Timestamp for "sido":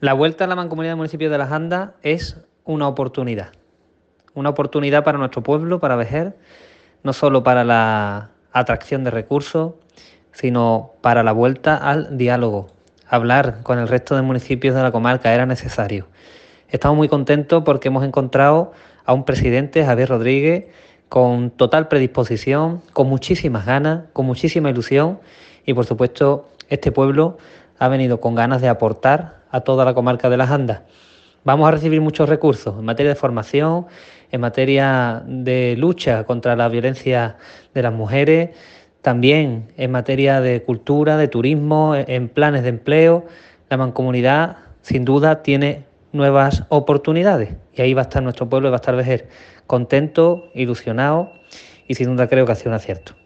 52.56-52.70